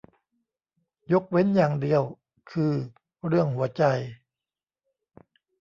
[1.11, 2.01] ยกเว้นอย่างเดียว
[2.51, 2.73] คือ
[3.27, 3.83] เรื่องหัวใจ